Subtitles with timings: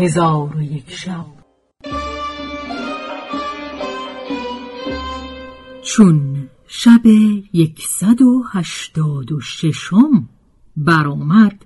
[0.00, 1.26] هزار و یک شب.
[5.82, 7.06] چون شب
[7.52, 10.28] یکصد و هشتاد و ششم
[10.76, 11.64] برآمد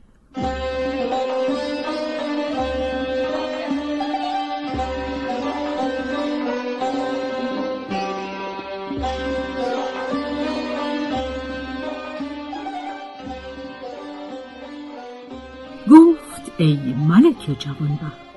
[15.90, 18.33] گفت ای ملک جوانبخت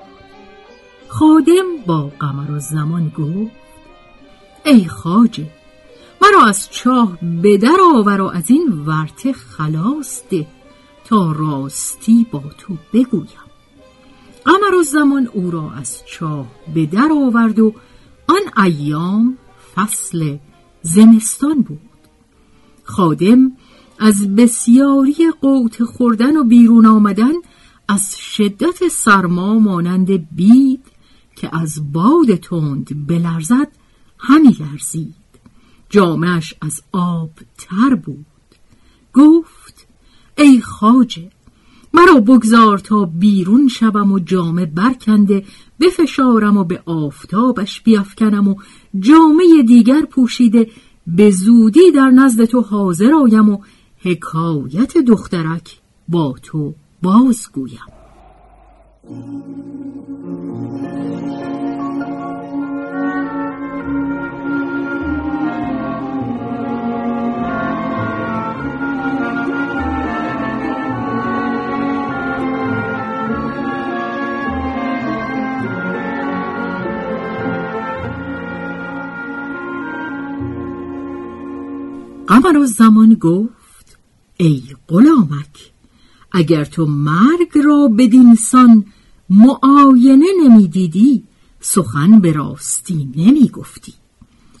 [1.48, 3.52] خادم با قمر و زمان گفت
[4.66, 5.46] ای خاجه
[6.22, 10.46] مرا از چاه بدر آور و از این ورته خلاص ده
[11.04, 13.48] تا راستی با تو بگویم.
[14.44, 17.74] قمر و زمان او را از چاه بدر آورد و
[18.28, 19.38] آن ایام
[19.74, 20.36] فصل
[20.82, 21.80] زمستان بود.
[22.84, 23.52] خادم
[23.98, 27.32] از بسیاری قوت خوردن و بیرون آمدن
[27.88, 30.97] از شدت سرما مانند بید
[31.40, 33.68] که از باد تند بلرزد
[34.18, 35.14] همی لرزید.
[35.90, 38.26] جامش از آب تر بود.
[39.14, 39.86] گفت
[40.38, 41.30] ای خاجه
[41.94, 45.44] مرا بگذار تا بیرون شوم و جامه برکنده
[45.80, 48.54] بفشارم و به آفتابش بیافکنم و
[49.00, 50.70] جامه دیگر پوشیده
[51.06, 53.58] به زودی در نزد تو حاضر آیم و
[53.98, 57.80] حکایت دخترک با تو بازگویم.
[82.28, 83.98] قمر زمان گفت
[84.36, 85.72] ای غلامک
[86.32, 88.84] اگر تو مرگ را بدینسان
[89.30, 91.24] معاینه نمی‌دیدی
[91.60, 93.94] سخن به راستی نمی گفتی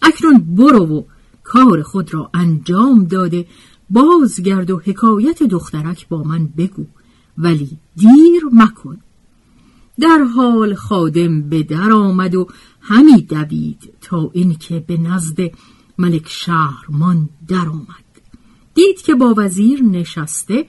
[0.02, 1.02] اکنون برو و
[1.44, 3.46] کار خود را انجام داده
[3.90, 6.86] بازگرد و حکایت دخترک با من بگو
[7.38, 8.98] ولی دیر مکن.
[10.00, 12.46] در حال خادم به در آمد و
[12.80, 15.50] همی دوید تا اینکه به نزد
[15.98, 18.04] ملک شهرمان آمد
[18.74, 20.66] دید که با وزیر نشسته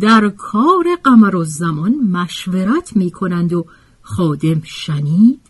[0.00, 3.66] در کار قمر و زمان مشورت می کنند و
[4.02, 5.40] خادم شنید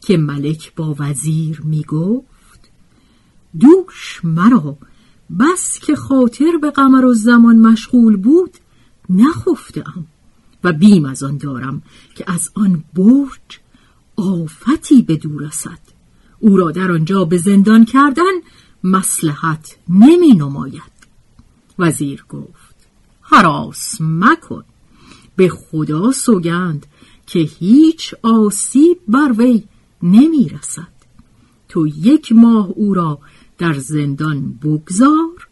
[0.00, 2.70] که ملک با وزیر می گفت
[3.60, 4.76] دوش مرا
[5.40, 8.50] بس که خاطر به قمر و زمان مشغول بود
[9.10, 10.06] نخفتم
[10.64, 11.82] و بیم از آن دارم
[12.14, 13.60] که از آن برج
[14.16, 15.78] آفتی به دور رسد.
[16.38, 18.32] او را در آنجا به زندان کردن
[18.84, 20.94] مسلحت نمی نماید
[21.78, 22.74] وزیر گفت
[23.22, 24.64] حراس مکن.
[25.36, 26.86] به خدا سوگند
[27.26, 29.64] که هیچ آسیب بر وی
[30.02, 30.94] نمی رسد
[31.68, 33.18] تو یک ماه او را
[33.58, 35.48] در زندان بگذار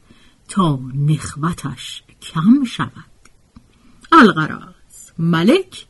[0.48, 3.12] تا نخوتش کم شود.
[4.12, 5.86] الغرض ملک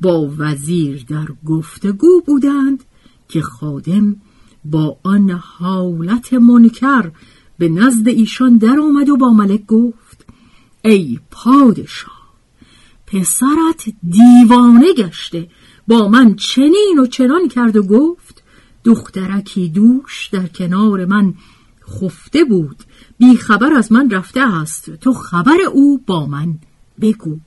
[0.00, 2.84] با وزیر در گفتگو بودند
[3.28, 4.16] که خادم
[4.70, 7.10] با آن حالت منکر
[7.58, 10.26] به نزد ایشان در آمد و با ملک گفت
[10.84, 12.16] ای پادشاه
[13.06, 15.48] پسرت دیوانه گشته
[15.88, 18.42] با من چنین و چنان کرد و گفت
[18.84, 21.34] دخترکی دوش در کنار من
[21.88, 22.76] خفته بود
[23.18, 26.58] بی خبر از من رفته است تو خبر او با من
[27.00, 27.38] بگو.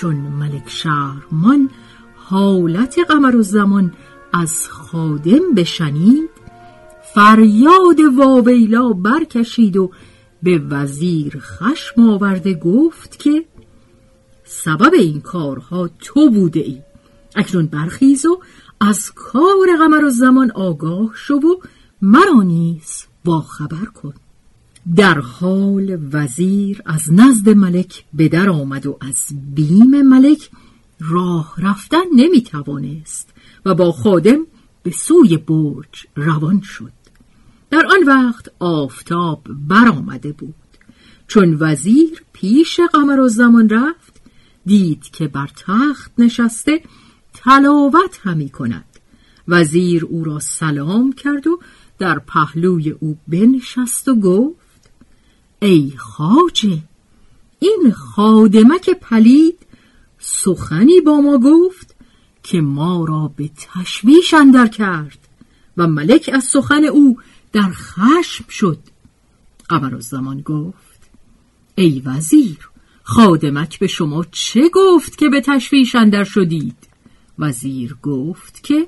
[0.00, 1.70] چون ملک شهرمان
[2.16, 3.92] حالت قمر و زمان
[4.32, 6.30] از خادم بشنید
[7.14, 9.90] فریاد واویلا برکشید و
[10.42, 13.44] به وزیر خشم آورده گفت که
[14.44, 16.82] سبب این کارها تو بوده ای.
[17.36, 18.40] اکنون برخیز و
[18.80, 21.54] از کار قمر و زمان آگاه شو و
[22.02, 24.14] مرا نیز با خبر کن.
[24.96, 30.50] در حال وزیر از نزد ملک به در آمد و از بیم ملک
[31.00, 33.28] راه رفتن نمی توانست
[33.64, 34.46] و با خادم
[34.82, 36.92] به سوی برج روان شد.
[37.70, 40.54] در آن وقت آفتاب برآمده بود.
[41.26, 44.20] چون وزیر پیش قمر و زمان رفت
[44.66, 46.82] دید که بر تخت نشسته
[47.34, 48.84] تلاوت همی کند.
[49.48, 51.60] وزیر او را سلام کرد و
[51.98, 54.67] در پهلوی او بنشست و گفت
[55.60, 56.78] ای خاجه
[57.58, 59.58] این خادمک پلید
[60.18, 61.94] سخنی با ما گفت
[62.42, 65.18] که ما را به تشویش اندر کرد
[65.76, 67.18] و ملک از سخن او
[67.52, 68.78] در خشم شد.
[69.68, 71.10] قمر زمان گفت
[71.74, 72.68] ای وزیر
[73.02, 76.76] خادمک به شما چه گفت که به تشویش اندر شدید؟
[77.38, 78.86] وزیر گفت که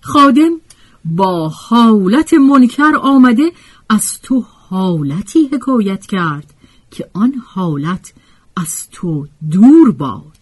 [0.00, 0.60] خادم
[1.04, 3.52] با حالت منکر آمده
[3.88, 4.40] از تو
[4.72, 6.54] حالتی حکایت کرد
[6.90, 8.12] که آن حالت
[8.56, 10.38] از تو دور باد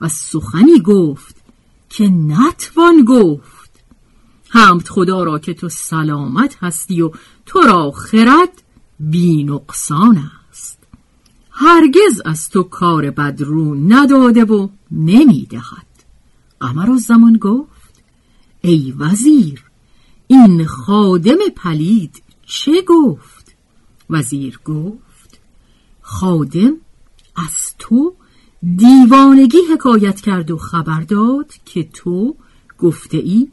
[0.00, 1.36] و سخنی گفت
[1.88, 3.70] که نتوان گفت.
[4.48, 7.10] حمد خدا را که تو سلامت هستی و
[7.46, 8.62] تو را خرد
[9.00, 10.78] بی نقصان است.
[11.50, 15.86] هرگز از تو کار بد رو نداده و نمی‌دهد.
[16.60, 18.02] قمر زمان گفت
[18.60, 19.64] ای وزیر
[20.26, 23.35] این خادم پلید چه گفت؟
[24.10, 25.40] وزیر گفت
[26.00, 26.76] خادم
[27.36, 28.14] از تو
[28.76, 32.36] دیوانگی حکایت کرد و خبر داد که تو
[32.78, 33.48] گفته ای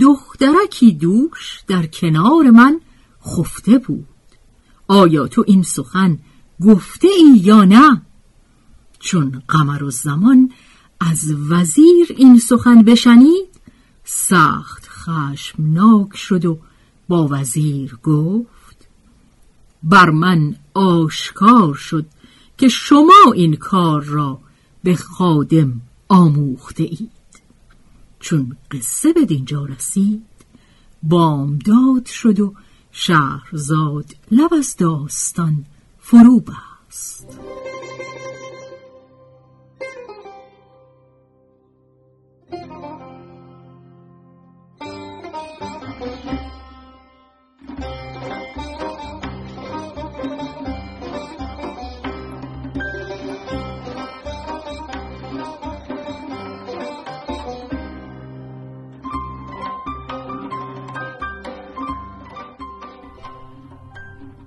[0.00, 2.80] دخترکی دوش در کنار من
[3.26, 4.06] خفته بود.
[4.88, 6.18] آیا تو این سخن
[6.60, 8.02] گفته ای یا نه؟
[8.98, 10.50] چون قمر و زمان
[11.00, 13.48] از وزیر این سخن بشنید
[14.04, 16.58] سخت خشمناک شد و
[17.08, 18.61] با وزیر گفت
[19.84, 22.06] بر من آشکار شد
[22.58, 24.38] که شما این کار را
[24.82, 27.10] به خادم آموخته اید.
[28.20, 30.22] چون قصه به دینجا رسید
[31.02, 32.54] بامداد شد و
[32.92, 35.64] شهرزاد لب از داستان
[36.00, 37.26] فرو بست.